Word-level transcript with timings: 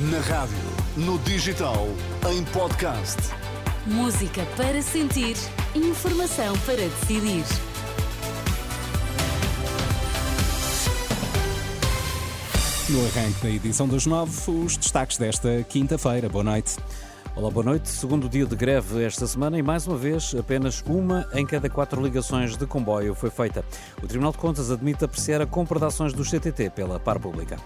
Na 0.00 0.20
rádio, 0.20 0.56
no 0.96 1.18
digital, 1.18 1.88
em 2.30 2.44
podcast. 2.52 3.16
Música 3.84 4.46
para 4.56 4.80
sentir, 4.80 5.34
informação 5.74 6.56
para 6.58 6.76
decidir. 6.76 7.42
No 12.88 13.04
arranque 13.06 13.42
da 13.42 13.50
edição 13.50 13.88
das 13.88 14.06
nove, 14.06 14.32
os 14.46 14.76
destaques 14.76 15.18
desta 15.18 15.64
quinta-feira. 15.64 16.28
Boa 16.28 16.44
noite. 16.44 16.76
Olá, 17.34 17.50
boa 17.50 17.64
noite. 17.64 17.88
Segundo 17.88 18.28
dia 18.28 18.46
de 18.46 18.54
greve 18.54 19.02
esta 19.02 19.26
semana 19.26 19.58
e 19.58 19.64
mais 19.64 19.88
uma 19.88 19.96
vez 19.96 20.32
apenas 20.38 20.80
uma 20.86 21.28
em 21.32 21.44
cada 21.44 21.68
quatro 21.68 22.00
ligações 22.00 22.56
de 22.56 22.66
comboio 22.66 23.16
foi 23.16 23.30
feita. 23.30 23.64
O 24.00 24.06
Tribunal 24.06 24.30
de 24.30 24.38
Contas 24.38 24.70
admite 24.70 25.04
apreciar 25.04 25.42
a 25.42 25.46
compra 25.46 25.80
de 25.80 25.86
ações 25.86 26.12
do 26.12 26.22
CTT 26.22 26.70
pela 26.70 27.00
par 27.00 27.18
pública. 27.18 27.56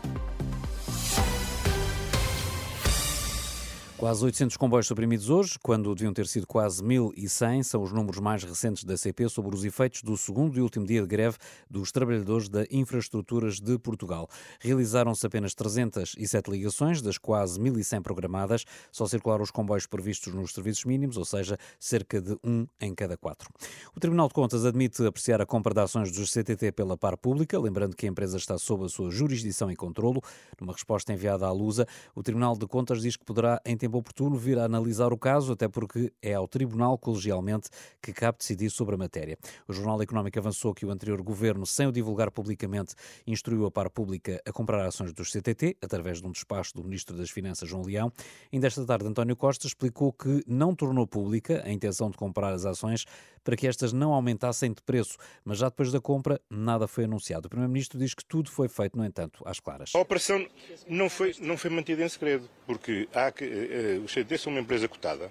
Quase 4.02 4.24
800 4.24 4.56
comboios 4.56 4.88
suprimidos 4.88 5.30
hoje, 5.30 5.56
quando 5.62 5.95
deviam 5.95 6.12
ter 6.12 6.27
sido 6.27 6.45
quase 6.45 6.83
1.100, 6.83 7.62
são 7.62 7.80
os 7.84 7.92
números 7.92 8.19
mais 8.19 8.42
recentes 8.42 8.83
da 8.83 8.97
CP 8.97 9.28
sobre 9.28 9.55
os 9.55 9.65
efeitos 9.65 10.02
do 10.02 10.16
segundo 10.16 10.59
e 10.59 10.61
último 10.61 10.84
dia 10.84 11.01
de 11.02 11.06
greve 11.06 11.38
dos 11.70 11.92
trabalhadores 11.92 12.48
da 12.48 12.65
Infraestruturas 12.69 13.61
de 13.61 13.78
Portugal. 13.78 14.28
Realizaram-se 14.59 15.25
apenas 15.25 15.55
307 15.55 16.51
ligações, 16.51 17.01
das 17.01 17.16
quase 17.16 17.61
1.100 17.61 18.02
programadas, 18.02 18.65
só 18.91 19.06
circularam 19.06 19.45
os 19.45 19.52
comboios 19.52 19.87
previstos 19.87 20.34
nos 20.34 20.53
serviços 20.53 20.84
mínimos, 20.84 21.16
ou 21.16 21.25
seja, 21.25 21.56
cerca 21.78 22.20
de 22.20 22.37
um 22.42 22.66
em 22.80 22.92
cada 22.97 23.16
quatro. 23.16 23.48
O 23.95 24.00
Tribunal 24.00 24.27
de 24.27 24.34
Contas 24.34 24.64
admite 24.64 25.06
apreciar 25.06 25.41
a 25.41 25.47
compra 25.47 25.73
de 25.73 25.80
ações 25.80 26.11
dos 26.11 26.33
CTT 26.33 26.73
pela 26.73 26.97
par 26.97 27.16
pública, 27.16 27.56
lembrando 27.56 27.95
que 27.95 28.05
a 28.05 28.09
empresa 28.09 28.37
está 28.37 28.59
sob 28.59 28.84
a 28.84 28.89
sua 28.89 29.12
jurisdição 29.12 29.70
e 29.70 29.77
controlo. 29.77 30.20
Numa 30.61 30.73
resposta 30.73 31.12
enviada 31.12 31.47
à 31.47 31.53
Lusa, 31.53 31.87
o 32.16 32.23
Tribunal 32.25 32.59
de 32.59 32.66
Contas 32.66 33.00
diz 33.00 33.16
que 33.16 33.25
poderá, 33.25 33.61
em 33.64 33.77
tempo 33.77 33.91
oportuno 33.98 34.37
vir 34.37 34.58
a 34.58 34.64
analisar 34.64 35.12
o 35.12 35.19
caso, 35.19 35.53
até 35.53 35.69
porque 35.69 36.12
é 36.20 36.34
ao 36.34 36.48
Tribunal 36.48 36.98
colegialmente 36.98 37.69
que 38.00 38.12
cabe 38.12 38.39
decidir 38.39 38.70
sobre 38.70 38.94
a 38.94 38.98
matéria. 38.98 39.39
O 39.67 39.72
Jornal 39.72 40.00
Económico 40.03 40.39
avançou 40.39 40.75
que 40.75 40.86
o 40.86 40.91
anterior 40.91 41.20
governo, 41.22 41.67
sem 41.67 41.86
o 41.86 41.92
divulgar 41.92 42.30
publicamente, 42.30 42.94
instruiu 43.27 43.67
a 43.67 43.70
par 43.70 43.91
pública 43.91 44.41
a 44.47 44.52
comprar 44.52 44.84
ações 44.84 45.12
dos 45.12 45.30
CTT, 45.30 45.77
através 45.83 46.20
de 46.20 46.27
um 46.27 46.33
despacho 46.33 46.75
do 46.75 46.84
Ministro 46.84 47.17
das 47.17 47.30
Finanças, 47.30 47.69
João 47.69 47.83
Leão. 47.83 48.12
Ainda 48.52 48.67
esta 48.67 48.84
tarde, 48.84 49.06
António 49.06 49.36
Costa 49.36 49.67
explicou 49.67 50.12
que 50.12 50.42
não 50.47 50.74
tornou 50.74 51.06
pública 51.06 51.62
a 51.64 51.70
intenção 51.70 52.11
de 52.11 52.17
comprar 52.17 52.52
as 52.52 52.64
ações 52.64 53.05
para 53.45 53.56
que 53.56 53.67
estas 53.67 53.92
não 53.92 54.12
aumentassem 54.12 54.72
de 54.72 54.80
preço, 54.83 55.17
mas 55.45 55.58
já 55.58 55.69
depois 55.69 55.91
da 55.91 56.00
compra 56.00 56.41
nada 56.48 56.86
foi 56.86 57.05
anunciado. 57.05 57.47
O 57.47 57.48
Primeiro-Ministro 57.50 57.98
diz 57.98 58.14
que 58.14 58.24
tudo 58.24 58.50
foi 58.50 58.69
feito, 58.69 58.97
no 58.97 59.05
entanto, 59.05 59.42
às 59.45 59.61
claras. 59.61 59.92
A 59.95 59.98
operação 59.98 60.47
não 60.89 61.11
foi, 61.11 61.34
não 61.41 61.56
foi 61.56 61.70
mantida 61.70 62.05
em 62.05 62.08
segredo, 62.08 62.48
porque 62.67 63.08
há 63.12 63.30
que, 63.33 63.45
eh, 63.45 63.81
os 64.05 64.12
CTT 64.12 64.38
são 64.38 64.52
uma 64.52 64.61
empresa 64.61 64.88
cotada. 64.88 65.30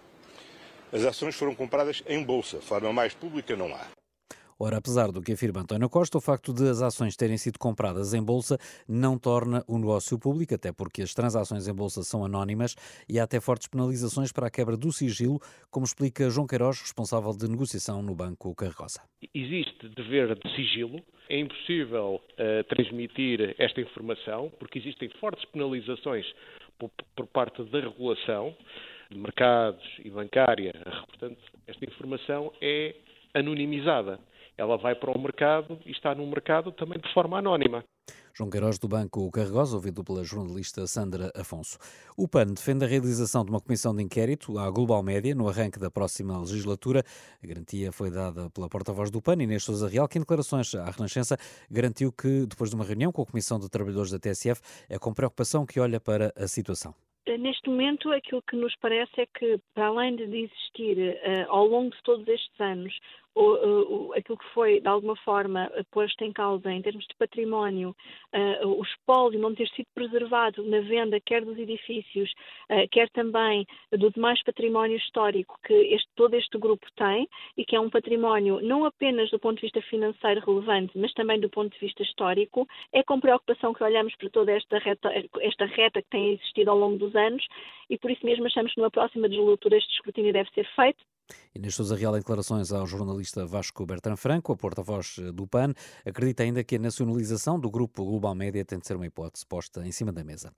As 0.91 1.03
ações 1.05 1.35
foram 1.35 1.55
compradas 1.55 2.03
em 2.05 2.23
bolsa, 2.23 2.59
forma 2.59 2.91
mais 2.91 3.13
pública 3.13 3.55
não 3.55 3.73
há. 3.73 3.87
Ora, 4.63 4.77
apesar 4.77 5.11
do 5.11 5.23
que 5.23 5.31
afirma 5.31 5.61
António 5.61 5.89
Costa, 5.89 6.19
o 6.19 6.21
facto 6.21 6.53
de 6.53 6.69
as 6.69 6.83
ações 6.83 7.15
terem 7.15 7.35
sido 7.35 7.57
compradas 7.57 8.13
em 8.13 8.21
bolsa 8.21 8.59
não 8.87 9.17
torna 9.17 9.63
o 9.67 9.79
negócio 9.79 10.19
público, 10.19 10.53
até 10.53 10.71
porque 10.71 11.01
as 11.01 11.15
transações 11.15 11.67
em 11.67 11.73
bolsa 11.73 12.03
são 12.03 12.23
anónimas 12.23 12.75
e 13.09 13.19
há 13.19 13.23
até 13.23 13.41
fortes 13.41 13.67
penalizações 13.67 14.31
para 14.31 14.45
a 14.45 14.51
quebra 14.51 14.77
do 14.77 14.91
sigilo, 14.91 15.39
como 15.71 15.83
explica 15.83 16.29
João 16.29 16.45
Queiroz, 16.45 16.79
responsável 16.79 17.31
de 17.35 17.49
negociação 17.49 18.03
no 18.03 18.13
Banco 18.13 18.53
Carregosa. 18.53 19.01
Existe 19.33 19.89
dever 19.95 20.35
de 20.35 20.55
sigilo, 20.55 21.01
é 21.27 21.39
impossível 21.39 22.21
uh, 22.21 22.63
transmitir 22.69 23.55
esta 23.57 23.81
informação, 23.81 24.51
porque 24.59 24.77
existem 24.77 25.09
fortes 25.19 25.43
penalizações 25.45 26.25
por, 27.15 27.27
parte 27.27 27.63
da 27.63 27.79
regulação 27.79 28.55
de 29.09 29.17
mercados 29.17 29.83
e 30.03 30.09
bancária. 30.09 30.73
Portanto, 31.07 31.37
esta 31.67 31.85
informação 31.85 32.51
é 32.61 32.95
anonimizada 33.33 34.19
ela 34.61 34.77
vai 34.77 34.93
para 34.93 35.09
o 35.09 35.19
mercado 35.19 35.79
e 35.85 35.91
está 35.91 36.13
no 36.13 36.25
mercado 36.27 36.71
também 36.71 36.99
de 36.99 37.11
forma 37.13 37.39
anónima. 37.39 37.83
João 38.33 38.49
Queiroz, 38.49 38.79
do 38.79 38.87
Banco 38.87 39.29
Carregosa, 39.31 39.75
ouvido 39.75 40.03
pela 40.03 40.23
jornalista 40.23 40.85
Sandra 40.87 41.31
Afonso. 41.35 41.77
O 42.17 42.27
PAN 42.27 42.47
defende 42.47 42.85
a 42.85 42.87
realização 42.87 43.43
de 43.43 43.51
uma 43.51 43.59
comissão 43.59 43.95
de 43.95 44.01
inquérito 44.01 44.57
à 44.57 44.69
Global 44.69 45.01
Média 45.03 45.35
no 45.35 45.47
arranque 45.47 45.79
da 45.79 45.91
próxima 45.91 46.39
legislatura. 46.39 47.03
A 47.43 47.47
garantia 47.47 47.91
foi 47.91 48.09
dada 48.09 48.49
pela 48.49 48.69
porta-voz 48.69 49.11
do 49.11 49.21
PAN, 49.21 49.41
Inês 49.41 49.63
Sousa 49.63 49.87
Real, 49.87 50.07
que 50.07 50.17
em 50.17 50.21
declarações 50.21 50.73
à 50.75 50.89
Renascença 50.89 51.37
garantiu 51.69 52.11
que, 52.11 52.45
depois 52.45 52.69
de 52.69 52.75
uma 52.75 52.85
reunião 52.85 53.11
com 53.11 53.21
a 53.21 53.25
Comissão 53.25 53.59
de 53.59 53.69
Trabalhadores 53.69 54.11
da 54.11 54.19
TSF, 54.19 54.61
é 54.89 54.97
com 54.97 55.13
preocupação 55.13 55.65
que 55.65 55.79
olha 55.79 55.99
para 55.99 56.33
a 56.35 56.47
situação. 56.47 56.93
Neste 57.27 57.69
momento, 57.69 58.11
aquilo 58.11 58.41
que 58.41 58.55
nos 58.55 58.75
parece 58.77 59.21
é 59.21 59.25
que, 59.27 59.59
para 59.75 59.87
além 59.87 60.15
de 60.15 60.23
existir 60.23 60.97
uh, 60.97 61.49
ao 61.49 61.67
longo 61.67 61.91
de 61.91 62.01
todos 62.03 62.27
estes 62.27 62.59
anos 62.59 62.93
o, 63.35 64.09
o, 64.09 64.13
aquilo 64.13 64.37
que 64.37 64.53
foi, 64.53 64.79
de 64.79 64.87
alguma 64.87 65.15
forma, 65.17 65.71
posto 65.91 66.23
em 66.23 66.33
causa 66.33 66.71
em 66.71 66.81
termos 66.81 67.05
de 67.05 67.15
património, 67.17 67.95
uh, 68.33 68.67
o 68.67 68.83
espólio 68.83 69.39
não 69.39 69.55
ter 69.55 69.67
sido 69.69 69.87
preservado 69.93 70.63
na 70.63 70.81
venda 70.81 71.19
quer 71.19 71.45
dos 71.45 71.57
edifícios, 71.57 72.31
uh, 72.69 72.87
quer 72.91 73.09
também 73.11 73.65
do 73.91 74.11
demais 74.11 74.41
património 74.43 74.97
histórico 74.97 75.57
que 75.63 75.73
este, 75.73 76.09
todo 76.15 76.33
este 76.35 76.57
grupo 76.57 76.85
tem 76.95 77.27
e 77.57 77.65
que 77.65 77.75
é 77.75 77.79
um 77.79 77.89
património 77.89 78.61
não 78.61 78.85
apenas 78.85 79.29
do 79.31 79.39
ponto 79.39 79.55
de 79.55 79.61
vista 79.61 79.81
financeiro 79.83 80.41
relevante, 80.45 80.97
mas 80.97 81.13
também 81.13 81.39
do 81.39 81.49
ponto 81.49 81.71
de 81.73 81.79
vista 81.79 82.03
histórico, 82.03 82.67
é 82.91 83.03
com 83.03 83.19
preocupação 83.19 83.73
que 83.73 83.83
olhamos 83.83 84.15
para 84.15 84.29
toda 84.29 84.51
esta 84.51 84.77
reta, 84.79 85.09
esta 85.39 85.65
reta 85.65 86.01
que 86.01 86.09
tem 86.09 86.33
existido 86.33 86.71
ao 86.71 86.77
longo 86.77 86.97
dos 86.97 87.15
anos 87.15 87.45
e 87.89 87.97
por 87.97 88.11
isso 88.11 88.25
mesmo 88.25 88.45
achamos 88.45 88.73
que 88.73 88.79
numa 88.79 88.91
próxima 88.91 89.27
legislatura 89.27 89.77
este 89.77 89.93
escrutínio 89.93 90.33
deve 90.33 90.49
ser 90.51 90.67
feito 90.75 91.03
Inês 91.53 91.75
Sousa 91.75 91.95
Real, 91.95 92.13
declarações 92.13 92.71
ao 92.71 92.87
jornalista 92.87 93.45
Vasco 93.45 93.85
Bertrand 93.85 94.15
Franco, 94.15 94.53
a 94.53 94.55
porta-voz 94.55 95.17
do 95.33 95.45
PAN, 95.45 95.73
acredita 96.05 96.43
ainda 96.43 96.63
que 96.63 96.75
a 96.75 96.79
nacionalização 96.79 97.59
do 97.59 97.69
grupo 97.69 98.05
Global 98.05 98.33
Média 98.33 98.63
tem 98.63 98.79
de 98.79 98.87
ser 98.87 98.95
uma 98.95 99.05
hipótese 99.05 99.45
posta 99.45 99.85
em 99.85 99.91
cima 99.91 100.11
da 100.11 100.23
mesa. 100.23 100.53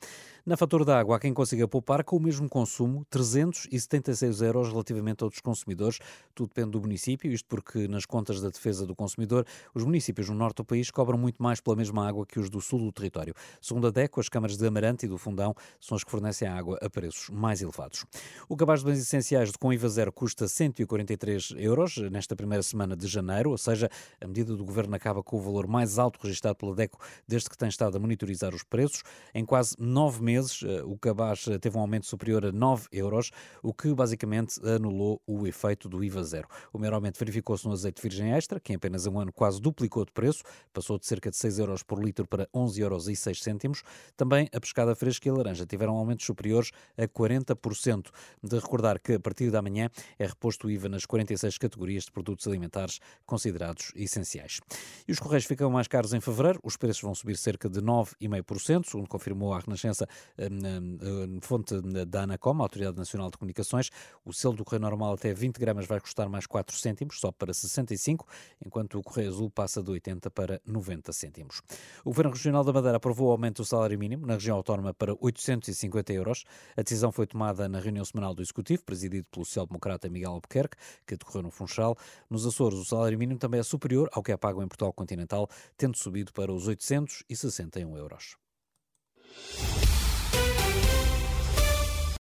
Na 0.45 0.56
fatura 0.56 0.85
da 0.85 1.00
água, 1.00 1.19
quem 1.19 1.33
consiga 1.33 1.67
poupar 1.67 2.03
com 2.03 2.17
o 2.17 2.19
mesmo 2.19 2.47
consumo 2.47 3.06
376 3.09 4.41
euros 4.41 4.69
relativamente 4.69 5.23
a 5.23 5.25
outros 5.25 5.41
consumidores. 5.41 6.00
Tudo 6.35 6.50
depende 6.50 6.72
do 6.72 6.81
município, 6.81 7.31
isto 7.31 7.47
porque 7.47 7.88
nas 7.88 8.06
contas 8.06 8.41
da 8.41 8.50
defesa 8.50 8.85
do 8.85 8.95
consumidor, 8.95 9.45
os 9.73 9.83
municípios 9.83 10.29
no 10.29 10.35
norte 10.35 10.57
do 10.57 10.66
país 10.66 10.91
cobram 10.91 11.17
muito 11.17 11.41
mais 11.41 11.59
pela 11.59 11.75
mesma 11.75 12.07
água 12.07 12.25
que 12.25 12.39
os 12.39 12.50
do 12.50 12.62
sul 12.62 12.79
do 12.79 12.91
território. 12.91 13.33
Segundo 13.62 13.88
a 13.88 13.91
DECO, 13.91 14.19
as 14.19 14.29
câmaras 14.29 14.57
de 14.57 14.67
Amarante 14.67 15.06
e 15.06 15.09
do 15.09 15.17
Fundão 15.17 15.56
são 15.79 15.95
as 15.95 16.03
que 16.03 16.12
fornecem 16.12 16.47
a 16.47 16.56
água 16.56 16.78
a 16.81 16.89
preços 16.89 17.29
mais 17.29 17.62
elevados. 17.62 18.06
O 18.47 18.56
cabaz 18.56 18.81
de 18.81 18.85
bens 18.85 19.00
essenciais 19.00 19.51
com 19.59 19.72
IVA 19.72 19.89
zero 19.89 20.12
custa 20.12 20.47
143 20.72 21.56
euros 21.57 21.97
nesta 22.12 22.35
primeira 22.35 22.63
semana 22.63 22.96
de 22.96 23.07
janeiro, 23.07 23.51
ou 23.51 23.57
seja, 23.57 23.90
a 24.22 24.28
medida 24.28 24.56
do 24.56 24.63
governo 24.63 24.96
acaba 24.96 25.22
com 25.22 25.38
o 25.38 25.41
valor 25.41 25.68
mais 25.68 26.00
alto 26.00 26.19
registrado 26.22 26.56
pela 26.56 26.74
DECO 26.74 27.00
desde 27.28 27.50
que 27.50 27.57
tem 27.57 27.68
estado 27.68 27.97
a 27.97 28.00
monitorizar 28.00 28.53
os 28.56 28.63
preços. 28.63 29.03
Em 29.34 29.46
quase 29.46 29.75
nove 29.78 30.22
meses, 30.22 30.62
eh, 30.63 30.84
o 30.84 30.97
cabaz 30.97 31.46
eh, 31.47 31.57
teve 31.57 31.78
um 31.78 31.81
aumento 31.81 32.06
superior 32.06 32.46
a 32.46 32.51
9 32.51 32.88
euros, 32.91 33.31
o 33.62 33.74
que 33.74 33.94
basicamente 33.94 34.59
anulou 34.66 35.22
o 35.28 35.46
efeito 35.46 35.90
do 35.90 36.03
IVA 36.03 36.24
zero. 36.24 36.47
O 36.72 36.80
maior 36.80 36.94
aumento 36.94 37.19
verificou-se 37.19 37.66
no 37.66 37.74
azeite 37.74 38.01
virgem 38.01 38.31
extra, 38.31 38.59
que 38.59 38.72
em 38.72 38.75
apenas 38.75 39.06
um 39.06 39.19
ano 39.19 39.31
quase 39.31 39.62
duplicou 39.62 40.06
de 40.06 40.12
preço, 40.12 40.44
passou 40.72 40.97
de 40.97 41.06
cerca 41.06 41.30
de 41.30 41.38
6 41.38 41.59
euros 41.59 41.84
por 41.84 42.03
litro 42.03 42.28
para 42.28 42.47
11 42.53 42.81
euros 42.81 43.07
e 43.07 43.16
6 43.16 43.41
cêntimos. 43.41 43.84
Também 44.16 44.50
a 44.53 44.59
pescada 44.59 44.95
fresca 44.95 45.28
e 45.28 45.31
a 45.31 45.34
laranja 45.34 45.66
tiveram 45.66 45.95
aumentos 45.95 46.25
superiores 46.25 46.72
a 46.97 47.07
40%. 47.07 48.09
De 48.41 48.57
recordar 48.57 49.00
que 49.00 49.13
a 49.13 49.19
partir 49.19 49.51
da 49.51 49.62
manhã 49.62 49.90
é 50.18 50.28
imposto 50.44 50.70
IVA 50.70 50.90
nas 50.90 51.06
46 51.06 51.58
categorias 51.58 52.04
de 52.04 52.12
produtos 52.12 52.46
alimentares 52.46 53.00
considerados 53.26 53.94
essenciais. 53.96 54.59
E 55.08 55.12
os 55.14 55.20
Correios 55.20 55.46
ficam 55.46 55.70
mais 55.72 55.88
caros 55.88 56.14
em 56.14 56.20
fevereiro, 56.20 56.59
os 56.62 56.76
preços 56.76 57.02
vão 57.02 57.16
subir 57.16 57.38
cerca 57.38 57.70
de 57.70 57.80
9,5%, 57.80 58.86
segundo 58.86 59.08
confirmou 59.08 59.54
a 59.54 59.59
Renascença, 59.59 60.06
hum, 60.38 60.98
hum, 61.01 61.40
fonte 61.42 61.80
da 62.06 62.24
Anacom, 62.24 62.60
a 62.60 62.63
Autoridade 62.63 62.98
Nacional 62.98 63.31
de 63.31 63.38
Comunicações. 63.38 63.90
O 64.25 64.34
selo 64.34 64.56
do 64.56 64.66
Correio 64.66 64.81
Normal 64.81 65.13
até 65.13 65.34
20 65.34 65.57
gramas 65.57 65.86
vai 65.86 66.01
custar 66.01 66.28
mais 66.28 66.46
4 66.46 66.75
cêntimos, 66.75 67.19
só 67.22 67.31
para 67.31 67.54
65, 67.54 68.28
enquanto 68.66 69.00
o 69.00 69.01
Correio 69.01 69.30
Azul 69.30 69.50
passa 69.50 69.81
de 69.81 69.92
80 69.92 70.30
para 70.30 70.62
90 70.66 71.13
cêntimos. 71.13 71.62
O 72.04 72.10
Governo 72.10 72.31
Regional 72.31 72.66
da 72.66 72.74
Madeira 72.74 72.98
aprovou 72.98 73.30
o 73.30 73.31
aumento 73.31 73.62
do 73.62 73.66
salário 73.66 73.98
mínimo 73.98 74.28
na 74.28 74.34
região 74.34 74.57
autónoma 74.57 74.94
para 74.94 75.16
850 75.22 76.12
euros. 76.12 76.44
A 76.75 76.81
decisão 76.81 77.13
foi 77.13 77.25
tomada 77.25 77.69
na 77.69 77.80
reunião 77.80 78.04
semanal 78.04 78.36
do 78.36 78.42
Executivo, 78.42 78.84
presidido 78.84 79.25
pelo 79.31 79.46
social-democrata 79.46 80.10
Miguel 80.10 80.32
Albuquerque, 80.33 80.77
que 81.06 81.18
decorreu 81.18 81.44
no 81.44 81.51
Funchal. 81.51 81.97
Nos 82.30 82.45
Açores, 82.45 82.80
o 82.80 82.85
salário 82.85 83.18
mínimo 83.18 83.39
também 83.39 83.59
é 83.59 83.63
superior 83.63 84.09
ao 84.13 84.24
que 84.24 84.31
é 84.31 84.38
pago 84.38 84.62
em 84.62 84.68
Portugal 84.68 84.94
continental, 84.94 85.50
tendo 85.77 85.97
subido 85.97 86.31
para 86.33 86.51
os 86.51 86.68
861 86.68 87.97
euros. 87.97 88.38